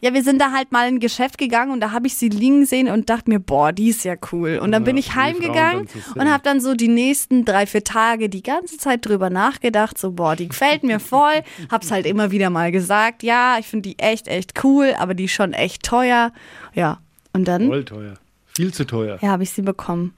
Ja, 0.00 0.14
wir 0.14 0.22
sind 0.22 0.40
da 0.40 0.52
halt 0.52 0.70
mal 0.70 0.88
in 0.88 0.94
ein 0.96 1.00
Geschäft 1.00 1.38
gegangen 1.38 1.72
und 1.72 1.80
da 1.80 1.90
habe 1.90 2.06
ich 2.06 2.14
sie 2.14 2.28
liegen 2.28 2.64
sehen 2.66 2.88
und 2.88 3.10
dachte 3.10 3.28
mir, 3.30 3.40
boah, 3.40 3.72
die 3.72 3.88
ist 3.88 4.04
ja 4.04 4.14
cool. 4.30 4.58
Und 4.62 4.70
dann 4.70 4.82
Ja, 4.82 4.86
bin 4.86 4.96
ich 4.96 5.16
heimgegangen 5.16 5.88
und 6.14 6.30
habe 6.30 6.42
dann 6.44 6.60
so 6.60 6.74
die 6.74 6.86
nächsten 6.86 7.44
drei, 7.44 7.66
vier 7.66 7.82
Tage 7.82 8.28
die 8.28 8.44
ganze 8.44 8.78
Zeit 8.78 9.04
drüber 9.04 9.28
nachgedacht, 9.28 9.98
so, 9.98 10.12
boah, 10.12 10.36
die 10.36 10.46
gefällt 10.48 10.84
mir 10.84 11.00
voll. 11.00 11.42
Hab's 11.70 11.90
halt 11.90 12.06
immer 12.06 12.30
wieder 12.30 12.48
mal 12.48 12.70
gesagt, 12.70 13.24
ja, 13.24 13.56
ich 13.58 13.66
finde 13.66 13.88
die 13.88 13.98
echt, 13.98 14.28
echt 14.28 14.62
cool, 14.64 14.94
aber 14.98 15.14
die 15.14 15.24
ist 15.24 15.32
schon 15.32 15.52
echt 15.52 15.82
teuer. 15.82 16.32
Ja, 16.74 17.00
und 17.32 17.46
dann, 17.48 17.66
Voll 17.66 17.84
teuer. 17.84 18.14
Viel 18.54 18.72
zu 18.72 18.84
teuer. 18.84 19.18
ja, 19.20 19.30
habe 19.30 19.42
ich 19.42 19.50
sie 19.50 19.62
bekommen. 19.62 20.14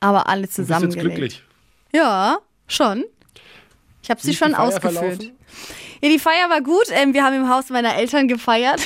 Aber 0.00 0.28
alle 0.28 0.46
Du 0.48 0.64
bist 0.64 0.68
jetzt 0.70 0.98
glücklich. 0.98 1.42
Ja, 1.94 2.38
schon. 2.68 3.04
Ich 4.02 4.10
habe 4.10 4.20
sie 4.20 4.34
schon 4.34 4.54
ausgefüllt. 4.54 4.94
verlaufen? 4.94 5.32
Ja, 6.06 6.12
die 6.12 6.20
Feier 6.20 6.48
war 6.48 6.60
gut. 6.60 6.84
Ähm, 6.92 7.14
wir 7.14 7.24
haben 7.24 7.34
im 7.34 7.48
Haus 7.48 7.68
meiner 7.68 7.96
Eltern 7.96 8.28
gefeiert. 8.28 8.80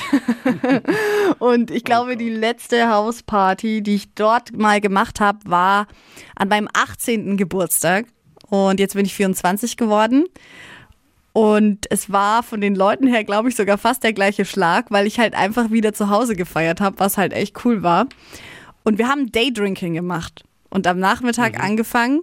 Und 1.38 1.70
ich 1.70 1.84
glaube, 1.84 2.16
die 2.16 2.30
letzte 2.30 2.88
Hausparty, 2.88 3.82
die 3.82 3.96
ich 3.96 4.14
dort 4.14 4.56
mal 4.56 4.80
gemacht 4.80 5.20
habe, 5.20 5.38
war 5.44 5.86
an 6.34 6.48
meinem 6.48 6.66
18. 6.72 7.36
Geburtstag. 7.36 8.06
Und 8.48 8.80
jetzt 8.80 8.94
bin 8.94 9.04
ich 9.04 9.14
24 9.14 9.76
geworden. 9.76 10.24
Und 11.34 11.84
es 11.90 12.10
war 12.10 12.42
von 12.42 12.62
den 12.62 12.74
Leuten 12.74 13.06
her, 13.06 13.22
glaube 13.22 13.50
ich, 13.50 13.54
sogar 13.54 13.76
fast 13.76 14.02
der 14.02 14.14
gleiche 14.14 14.46
Schlag, 14.46 14.86
weil 14.90 15.06
ich 15.06 15.18
halt 15.18 15.34
einfach 15.34 15.70
wieder 15.70 15.92
zu 15.92 16.08
Hause 16.08 16.34
gefeiert 16.34 16.80
habe, 16.80 17.00
was 17.00 17.18
halt 17.18 17.34
echt 17.34 17.66
cool 17.66 17.82
war. 17.82 18.06
Und 18.82 18.96
wir 18.96 19.08
haben 19.08 19.30
Daydrinking 19.30 19.92
gemacht 19.92 20.42
und 20.70 20.86
am 20.86 20.98
Nachmittag 20.98 21.62
angefangen. 21.62 22.22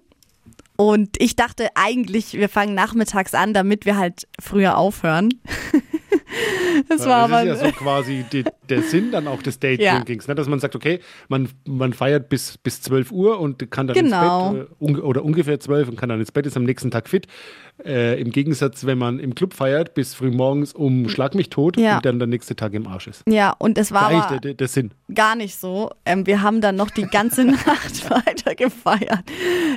Und 0.78 1.18
ich 1.20 1.36
dachte 1.36 1.70
eigentlich, 1.76 2.34
wir 2.34 2.50
fangen 2.50 2.76
nachmittags 2.76 3.34
an, 3.34 3.54
damit 3.54 3.86
wir 3.86 3.98
halt 3.98 4.28
früher 4.40 4.78
aufhören. 4.78 5.30
Das 6.90 7.06
war 7.08 7.28
das 7.28 7.44
ist 7.44 7.62
ja 7.64 7.66
so 7.68 7.72
quasi 7.72 8.24
die, 8.32 8.44
der 8.70 8.84
Sinn 8.84 9.12
dann 9.12 9.28
auch 9.28 9.42
des 9.42 9.60
Date 9.60 9.82
Ja. 9.88 10.00
Ne? 10.00 10.36
dass 10.36 10.48
man 10.48 10.60
sagt, 10.60 10.76
okay, 10.76 11.00
man, 11.28 11.50
man 11.66 11.94
feiert 11.94 12.30
bis, 12.30 12.58
bis 12.58 12.82
12 12.82 13.12
Uhr 13.12 13.40
und 13.40 13.70
kann 13.72 13.88
dann 13.88 13.96
Genau. 13.96 14.50
ins 14.52 14.60
Bett, 14.60 14.68
äh, 14.80 14.84
un, 14.84 15.00
oder 15.00 15.24
ungefähr 15.26 15.60
12 15.60 15.90
und 15.90 15.96
kann 15.98 16.10
dann 16.10 16.20
ins 16.20 16.32
Bett, 16.32 16.46
ist 16.46 16.56
am 16.58 16.64
nächsten 16.66 16.92
Tag 16.92 17.08
fit. 17.10 17.28
Äh, 17.86 18.20
Im 18.20 18.32
Gegensatz, 18.32 18.86
wenn 18.86 18.98
man 18.98 19.20
im 19.20 19.36
Club 19.36 19.54
feiert, 19.54 19.94
bis 19.94 20.16
früh 20.16 20.32
morgens 20.32 20.74
um 20.74 21.10
Schlag 21.10 21.36
mich 21.36 21.50
tot 21.50 21.78
Ja. 21.78 21.98
und 21.98 22.06
dann 22.06 22.18
der 22.20 22.28
nächste 22.28 22.56
Tag 22.56 22.74
im 22.74 22.88
Arsch 22.88 23.08
ist. 23.08 23.24
ja, 23.28 23.52
und 23.58 23.78
es 23.78 23.92
war 23.92 24.10
aber 24.12 24.40
der, 24.40 24.54
der, 24.56 24.68
Sinn. 24.68 24.92
gar 25.14 25.36
nicht 25.36 25.56
so. 25.60 25.92
Ähm, 26.06 26.26
wir 26.26 26.42
haben 26.42 26.60
dann 26.62 26.76
noch 26.76 26.90
die 26.90 27.06
ganze 27.06 27.46
Nacht 27.46 28.10
weiter 28.10 28.56
gefeiert. 28.56 29.24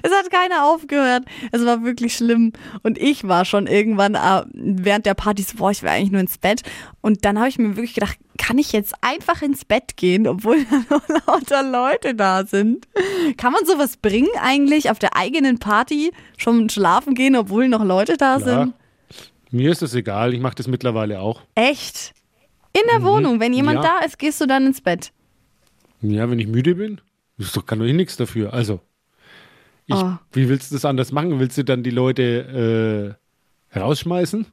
Es 0.03 0.11
hat 0.13 0.31
keiner 0.31 0.65
aufgehört. 0.65 1.25
Es 1.53 1.65
war 1.65 1.85
wirklich 1.85 2.15
schlimm. 2.17 2.53
Und 2.83 2.97
ich 2.99 3.29
war 3.29 3.45
schon 3.45 3.67
irgendwann 3.67 4.15
äh, 4.15 4.45
während 4.55 5.05
der 5.05 5.15
Party 5.15 5.43
so, 5.43 5.59
boah, 5.59 5.71
ich 5.71 5.83
will 5.83 5.91
eigentlich 5.91 6.11
nur 6.11 6.21
ins 6.23 6.40
Bett. 6.41 6.63
Und 7.01 7.25
dann 7.25 7.39
habe 7.39 7.49
ich 7.49 7.59
mir 7.59 7.77
wirklich 7.77 7.95
gedacht, 7.95 8.19
kann 8.39 8.59
ich 8.59 8.73
jetzt 8.73 8.95
einfach 9.03 9.43
ins 9.43 9.65
Bett 9.65 9.97
gehen, 9.97 10.27
obwohl 10.27 10.65
da 10.89 10.97
noch 10.97 11.09
lauter 11.27 11.63
Leute 11.63 12.15
da 12.15 12.45
sind? 12.47 12.89
Kann 13.37 13.53
man 13.53 13.65
sowas 13.67 13.97
bringen 13.97 14.29
eigentlich 14.41 14.91
auf 14.91 14.99
der 14.99 15.17
eigenen 15.17 15.59
Party 15.59 16.11
schon 16.37 16.69
schlafen 16.71 17.15
gehen, 17.15 17.37
obwohl 17.37 17.69
noch 17.69 17.85
Leute 17.85 18.17
da 18.17 18.39
Klar. 18.39 18.63
sind? 18.65 18.75
Mir 19.53 19.71
ist 19.73 19.83
das 19.83 19.95
egal, 19.95 20.33
ich 20.35 20.41
mache 20.41 20.55
das 20.55 20.69
mittlerweile 20.69 21.21
auch. 21.21 21.43
Echt? 21.55 22.13
In 22.73 22.83
der 22.93 23.03
Wohnung, 23.03 23.41
wenn 23.41 23.53
jemand 23.53 23.79
Mhm. 23.81 23.85
Ja. 23.85 23.99
da 24.01 24.07
ist, 24.07 24.19
gehst 24.19 24.41
du 24.41 24.47
dann 24.47 24.67
ins 24.67 24.81
Bett. 24.81 25.13
Ja, 26.03 26.31
wenn 26.31 26.39
ich 26.39 26.47
müde 26.47 26.77
bin, 26.77 27.01
das 27.37 27.53
kann 27.67 27.79
doch 27.81 27.85
ich 27.87 27.95
nichts 27.95 28.17
dafür. 28.17 28.53
Also, 28.55 28.81
ich, 29.87 29.95
Oh. 29.97 30.13
wie 30.33 30.49
willst 30.49 30.71
du 30.71 30.77
das 30.77 30.85
anders 30.85 31.11
machen? 31.11 31.41
Willst 31.41 31.59
du 31.59 31.65
dann 31.65 31.83
die 31.83 31.91
Leute 31.91 33.17
äh, 33.75 33.79
rausschmeißen? 33.79 34.47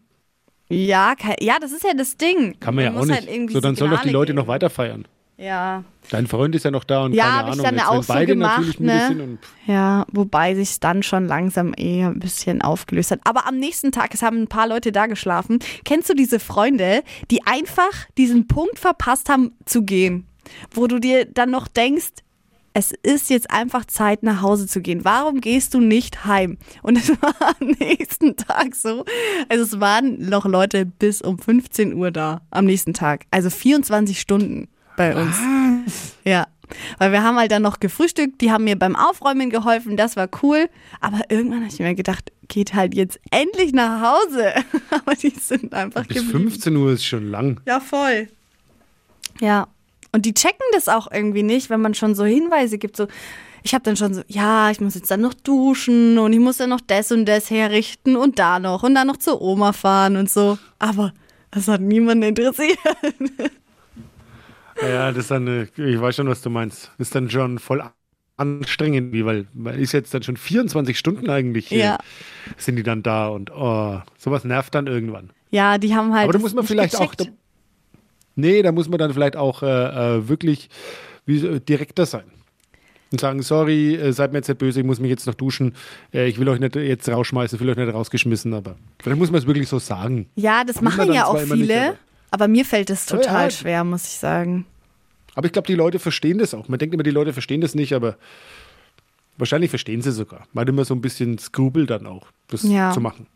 Ja, 0.70 1.14
ja, 1.40 1.58
das 1.60 1.72
ist 1.72 1.84
ja 1.84 1.94
das 1.94 2.18
Ding. 2.18 2.60
Kann 2.60 2.76
man, 2.76 2.84
ja 2.86 2.92
auch 2.92 3.06
nicht. 3.06 3.28
Halt 3.28 3.52
so, 3.52 3.60
dann 3.62 3.76
sollen 3.76 3.92
doch 3.92 4.02
die 4.02 4.10
Leute 4.10 4.34
noch 4.34 4.44
geben. 4.44 4.50
weiter 4.50 4.70
feiern. 4.70 5.08
Ja. 5.38 5.84
Dein 6.10 6.26
Freund 6.26 6.56
ist 6.56 6.66
ja 6.66 6.72
noch 6.72 6.84
da 6.84 7.04
und 7.04 7.14
Ja, 7.14 7.26
keine 7.26 7.36
hab 7.36 7.46
ich 7.46 7.52
Ahnung, 7.52 7.66
dann 7.66 7.76
jetzt, 7.76 7.88
auch 7.88 8.04
so 8.04 8.14
beide 8.14 8.26
gemacht, 8.26 8.80
ne? 8.80 9.38
Ja, 9.68 10.06
wobei 10.12 10.56
sich 10.56 10.80
dann 10.80 11.04
schon 11.04 11.28
langsam 11.28 11.74
eher 11.78 12.08
ein 12.08 12.20
bisschen 12.20 12.62
aufgelöst 12.62 13.12
hat. 13.12 13.20
Aber 13.24 13.46
am 13.46 13.58
nächsten 13.58 13.92
Tag, 13.92 14.14
es 14.14 14.24
haben 14.24 14.42
ein 14.42 14.48
paar 14.48 14.68
Leute 14.68 14.92
da 14.92 15.06
geschlafen. 15.06 15.60
Kennst 15.86 16.10
du 16.10 16.16
diese 16.16 16.40
Freunde, 16.40 17.04
die 17.30 17.46
einfach 17.46 18.06
diesen 18.18 18.48
Punkt 18.48 18.80
verpasst 18.80 19.30
haben 19.30 19.52
zu 19.66 19.84
gehen? 19.84 20.26
Wo 20.72 20.88
du 20.88 20.98
dir 20.98 21.26
dann 21.26 21.52
noch 21.52 21.68
denkst, 21.68 22.08
es 22.78 22.92
ist 23.02 23.32
jetzt 23.32 23.50
einfach 23.50 23.86
Zeit, 23.86 24.22
nach 24.22 24.44
Hause 24.44 24.68
zu 24.68 24.82
gehen. 24.82 25.04
Warum 25.04 25.42
gehst 25.42 25.74
du 25.74 25.80
nicht 25.80 26.26
heim? 26.26 26.60
Und 26.84 26.96
es 26.96 27.10
war 27.10 27.34
am 27.60 27.70
nächsten 27.80 28.38
Tag 28.38 28.76
so. 28.76 29.04
Also 29.50 29.64
es 29.64 29.80
waren 29.80 30.30
noch 30.30 30.46
Leute 30.46 30.86
bis 30.86 31.24
um 31.24 31.40
15 31.40 31.96
Uhr 31.96 32.12
da 32.12 32.42
am 32.52 32.66
nächsten 32.66 32.94
Tag. 32.94 33.26
Also 33.32 33.50
24 33.50 34.20
Stunden 34.20 34.68
bei 34.96 35.16
uns. 35.16 35.36
Ja. 36.24 36.46
Weil 37.00 37.12
wir 37.14 37.24
haben 37.24 37.38
halt 37.38 37.50
dann 37.50 37.64
noch 37.64 37.80
gefrühstückt, 37.80 38.42
die 38.42 38.52
haben 38.52 38.66
mir 38.66 38.78
beim 38.78 38.96
Aufräumen 38.96 39.50
geholfen, 39.50 39.98
das 39.98 40.16
war 40.16 40.30
cool. 40.44 40.70
Aber 41.00 41.22
irgendwann 41.30 41.62
habe 41.62 41.74
ich 41.74 41.80
mir 41.80 41.96
gedacht, 41.96 42.32
geht 42.48 42.76
halt 42.76 42.94
jetzt 42.94 43.20
endlich 43.32 43.74
nach 43.74 44.02
Hause. 44.02 44.54
Aber 44.92 45.16
die 45.16 45.30
sind 45.30 45.74
einfach 45.74 46.06
bis 46.06 46.18
geblieben. 46.18 46.50
15 46.52 46.76
Uhr 46.76 46.92
ist 46.92 47.06
schon 47.06 47.32
lang. 47.32 47.60
Ja, 47.66 47.80
voll. 47.80 48.28
Ja. 49.40 49.68
Und 50.12 50.26
die 50.26 50.34
checken 50.34 50.66
das 50.74 50.88
auch 50.90 51.12
irgendwie 51.12 51.44
nicht, 51.44 51.70
wenn 51.70 51.82
man 51.82 51.94
schon 51.94 52.16
so 52.16 52.24
Hinweise 52.26 52.78
gibt. 52.78 52.98
So, 52.98 53.08
ich 53.64 53.74
habe 53.74 53.84
dann 53.84 53.96
schon 53.98 54.14
so, 54.14 54.22
ja, 54.28 54.72
ich 54.72 54.80
muss 54.80 54.96
jetzt 54.96 55.12
dann 55.12 55.22
noch 55.22 55.34
duschen 55.34 56.18
und 56.18 56.34
ich 56.34 56.40
muss 56.40 56.58
dann 56.58 56.70
noch 56.70 56.82
das 56.86 57.12
und 57.12 57.26
das 57.26 57.50
herrichten 57.50 58.16
und 58.16 58.40
da 58.40 58.60
noch 58.60 58.84
und 58.84 58.96
dann 58.96 59.08
noch 59.08 59.18
zur 59.18 59.42
Oma 59.42 59.74
fahren 59.74 60.16
und 60.16 60.30
so. 60.30 60.58
Aber 60.80 61.14
das 61.52 61.68
hat 61.68 61.82
niemanden 61.82 62.24
interessiert. 62.24 62.78
Ja, 64.82 65.10
das 65.12 65.24
ist 65.24 65.32
dann, 65.32 65.48
äh, 65.48 65.64
ich 65.76 66.00
weiß 66.00 66.16
schon, 66.16 66.28
was 66.30 66.42
du 66.42 66.50
meinst. 66.50 66.92
Das 66.98 67.08
ist 67.08 67.16
dann 67.16 67.30
schon 67.30 67.58
voll 67.60 67.84
anstrengend, 68.38 69.14
weil 69.26 69.48
man 69.54 69.78
ist 69.80 69.92
jetzt 69.92 70.14
dann 70.14 70.22
schon 70.22 70.38
24 70.38 70.98
Stunden 70.98 71.30
eigentlich, 71.30 71.72
äh, 71.72 71.80
Ja. 71.80 71.98
sind 72.58 72.76
die 72.76 72.84
dann 72.84 73.02
da 73.02 73.28
und 73.30 73.52
oh, 73.52 74.00
sowas 74.18 74.44
nervt 74.44 74.76
dann 74.76 74.86
irgendwann. 74.86 75.32
Ja, 75.50 75.78
die 75.80 75.96
haben 75.96 76.14
halt. 76.14 76.26
Aber 76.26 76.34
da 76.34 76.40
muss 76.40 76.54
man 76.54 76.66
vielleicht 76.66 76.96
auch, 76.98 77.10
gecheckt. 77.12 77.34
Nee, 78.38 78.62
da 78.62 78.72
muss 78.72 78.88
man 78.88 78.98
dann 79.00 79.12
vielleicht 79.14 79.36
auch 79.36 79.62
äh, 79.64 79.66
äh, 80.18 80.30
wirklich 80.30 80.70
wie, 81.26 81.60
direkter 81.60 82.06
sein. 82.06 82.24
Und 83.12 83.22
sagen, 83.22 83.42
sorry, 83.42 83.96
äh, 83.96 84.12
seid 84.14 84.32
mir 84.34 84.40
jetzt 84.40 84.48
nicht 84.50 84.58
böse, 84.58 84.80
ich 84.82 84.86
muss 84.86 85.00
mich 85.00 85.10
jetzt 85.10 85.28
noch 85.28 85.34
duschen. 85.34 85.76
Äh, 86.14 86.28
ich 86.28 86.40
will 86.40 86.48
euch 86.50 86.60
nicht 86.60 86.76
jetzt 86.76 87.08
rausschmeißen, 87.10 87.56
ich 87.58 87.62
will 87.62 87.70
euch 87.70 87.78
nicht 87.78 87.94
rausgeschmissen, 87.94 88.54
aber 88.54 88.76
vielleicht 89.02 89.20
muss 89.20 89.32
man 89.32 89.40
es 89.40 89.48
wirklich 89.48 89.68
so 89.70 89.80
sagen. 89.80 90.28
Ja, 90.36 90.64
das 90.64 90.82
machen 90.82 91.12
ja 91.14 91.26
auch 91.26 91.36
immer 91.36 91.56
nicht, 91.56 91.68
viele. 91.68 91.88
aber- 91.90 91.98
aber 92.32 92.48
mir 92.50 92.66
fällt 92.66 92.90
es 92.90 93.06
total 93.06 93.46
ja. 93.46 93.52
schwer, 93.52 93.84
muss 93.86 94.06
ich 94.06 94.18
sagen. 94.20 94.66
Aber 95.36 95.46
ich 95.46 95.54
glaube, 95.54 95.68
die 95.68 95.76
Leute 95.76 96.00
verstehen 96.00 96.40
das 96.40 96.54
auch. 96.54 96.68
Man 96.68 96.80
denkt 96.80 96.94
immer, 96.94 97.04
die 97.04 97.12
Leute 97.12 97.32
verstehen 97.32 97.62
das 97.62 97.76
nicht, 97.76 97.94
aber 97.94 98.18
wahrscheinlich 99.38 99.70
verstehen 99.70 100.02
sie 100.02 100.12
sogar. 100.12 100.46
Man 100.52 100.64
hat 100.64 100.70
immer 100.70 100.84
so 100.84 100.94
ein 100.94 101.00
bisschen 101.02 101.38
Skrupel 101.38 101.86
dann 101.86 102.06
auch, 102.08 102.28
das 102.50 102.64
Ja. 102.64 102.92
zu 102.92 103.00
machen. 103.00 103.28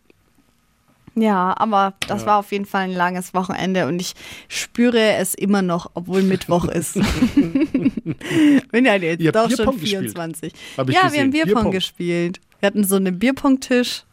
Ja, 1.16 1.54
aber 1.58 1.94
das 2.08 2.22
Ja. 2.22 2.28
war 2.28 2.38
auf 2.40 2.52
jeden 2.54 2.66
Fall 2.66 2.84
ein 2.84 2.94
langes 2.94 3.34
Wochenende 3.34 3.86
und 3.88 4.00
ich 4.02 4.14
spüre 4.48 5.14
es 5.16 5.34
immer 5.34 5.62
noch, 5.62 5.92
obwohl 5.94 6.22
Mittwoch 6.24 6.66
ist. 6.66 6.94
Bin 8.72 8.86
ja 8.86 8.96
jetzt 8.96 9.22
Ihr 9.22 9.32
doch 9.32 9.50
schon 9.50 9.58
Bierpong 9.58 9.80
gespielt, 9.80 10.02
24. 10.14 10.54
hab 10.78 10.90
ich 10.90 10.96
ja, 10.96 11.02
wir 11.02 11.10
gesehen. 11.10 11.22
haben 11.24 11.32
Bierpong, 11.32 11.54
Bierpong. 11.54 11.72
gespielt. 11.72 12.40
Wir 12.60 12.68
hatten 12.68 12.84
so 12.86 12.96
einen 12.96 13.20
Bierpong-Tisch. 13.20 14.04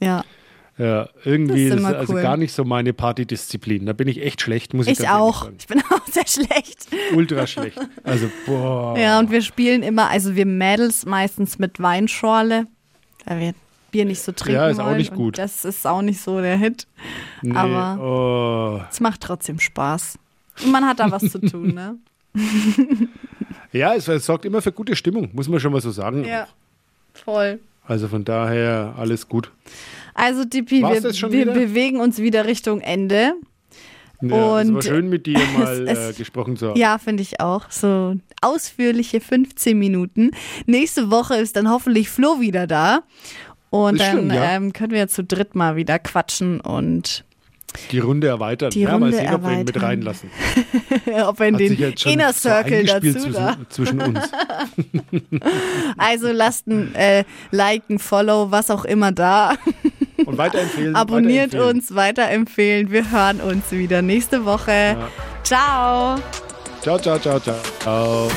Ja, 0.00 0.24
Ja, 0.78 1.08
irgendwie 1.24 1.68
Das 1.68 1.74
ist 1.78 1.82
ist 1.82 1.88
immer 1.88 1.98
also 1.98 2.12
cool. 2.14 2.22
gar 2.22 2.36
nicht 2.36 2.52
so 2.52 2.64
meine 2.64 2.92
Partydisziplin. 2.92 3.84
Da 3.84 3.92
bin 3.92 4.06
ich 4.06 4.22
echt 4.22 4.40
schlecht, 4.40 4.74
muss 4.74 4.86
ich, 4.86 5.00
ich 5.00 5.08
auch. 5.08 5.42
sagen. 5.42 5.56
Ich 5.58 5.66
bin 5.66 5.80
auch 5.90 6.06
sehr 6.06 6.26
schlecht. 6.26 6.86
Ultra 7.14 7.46
schlecht. 7.48 7.78
Also, 8.04 8.30
boah. 8.46 8.96
Ja, 8.96 9.18
und 9.18 9.30
wir 9.32 9.42
spielen 9.42 9.82
immer, 9.82 10.08
also 10.08 10.36
wir 10.36 10.46
Mädels 10.46 11.04
meistens 11.04 11.58
mit 11.58 11.80
Weinschorle, 11.82 12.66
weil 13.26 13.40
wir 13.40 13.54
Bier 13.90 14.04
nicht 14.04 14.20
so 14.22 14.32
trinken 14.32 14.54
Ja, 14.60 14.68
ist 14.68 14.80
auch 14.80 14.94
nicht 14.94 15.14
gut. 15.14 15.38
Das 15.38 15.64
ist 15.64 15.86
auch 15.86 16.02
nicht 16.02 16.20
so 16.20 16.40
der 16.40 16.56
Hit. 16.56 16.86
nee, 17.42 17.54
aber- 17.56 17.98
oh. 18.80 18.84
Es 18.90 19.00
macht 19.00 19.20
trotzdem 19.22 19.58
Spaß. 19.60 20.18
Und 20.64 20.72
man 20.72 20.86
hat 20.86 20.98
da 21.00 21.10
was 21.10 21.22
zu 21.30 21.38
tun, 21.40 21.74
ne? 21.74 21.96
Ja, 23.72 23.94
es, 23.94 24.08
es 24.08 24.24
sorgt 24.24 24.44
immer 24.46 24.62
für 24.62 24.72
gute 24.72 24.96
Stimmung, 24.96 25.28
muss 25.34 25.48
man 25.48 25.60
schon 25.60 25.72
mal 25.72 25.80
so 25.80 25.90
sagen. 25.90 26.24
Ja, 26.24 26.48
voll. 27.12 27.60
Also 27.84 28.08
von 28.08 28.24
daher 28.24 28.94
alles 28.96 29.28
gut. 29.28 29.50
Also, 30.14 30.40
War's 30.40 31.22
wir, 31.22 31.30
wir 31.30 31.52
bewegen 31.52 32.00
uns 32.00 32.18
wieder 32.18 32.46
Richtung 32.46 32.80
Ende. 32.80 33.34
Ja, 34.20 34.60
es 34.60 34.68
Und 34.68 34.74
war 34.74 34.82
schön 34.82 35.08
mit 35.08 35.26
dir 35.26 35.38
mal 35.58 35.86
es- 35.86 36.10
äh, 36.10 36.12
gesprochen 36.18 36.56
zu 36.56 36.68
haben. 36.70 36.78
Ja, 36.78 36.98
finde 36.98 37.22
ich 37.22 37.40
auch. 37.40 37.70
So 37.70 38.16
ausführliche 38.40 39.20
15 39.20 39.78
Minuten. 39.78 40.30
Nächste 40.66 41.10
Woche 41.10 41.36
ist 41.36 41.54
dann 41.56 41.68
hoffentlich 41.70 42.08
Flo 42.08 42.40
wieder 42.40 42.66
da. 42.66 43.02
Und 43.70 44.00
dann 44.00 44.16
stimmt, 44.16 44.32
ja. 44.32 44.56
ähm, 44.56 44.72
können 44.72 44.92
wir 44.92 45.08
zu 45.08 45.24
dritt 45.24 45.54
mal 45.54 45.76
wieder 45.76 45.98
quatschen 45.98 46.60
und 46.60 47.24
Die 47.90 47.98
Runde 47.98 48.28
erweitern. 48.28 48.70
Die 48.70 48.80
ja, 48.80 48.92
Runde 48.92 49.10
mal 49.10 49.12
sehen, 49.12 49.34
ob 49.34 49.42
wir 49.42 49.52
ihn 49.52 49.58
mit 49.58 49.68
erweitern. 49.68 49.84
reinlassen. 49.84 50.30
ob 51.26 51.38
wir 51.38 51.46
in 51.46 51.56
den 51.58 51.94
Inner 52.06 52.32
Circle 52.32 52.84
dazu 52.84 53.12
zwischen, 53.12 53.32
da. 53.32 53.56
zwischen 53.68 54.00
uns. 54.00 54.20
Also 55.98 56.32
lasst 56.32 56.66
ein 56.66 56.94
äh, 56.94 57.24
Like, 57.50 57.90
ein 57.90 57.98
Follow, 57.98 58.50
was 58.50 58.70
auch 58.70 58.84
immer 58.84 59.12
da. 59.12 59.54
Und 60.24 60.38
weiterempfehlen. 60.38 60.94
Abonniert 60.96 61.52
weiterempfehlen. 61.52 61.76
uns, 61.76 61.94
weiterempfehlen. 61.94 62.90
Wir 62.90 63.10
hören 63.10 63.40
uns 63.40 63.70
wieder 63.70 64.00
nächste 64.02 64.44
Woche. 64.44 64.96
Ciao. 65.42 66.16
Ciao, 66.80 66.98
ciao, 66.98 67.18
ciao, 67.18 67.38
ciao. 67.40 67.56
ciao. 67.80 68.30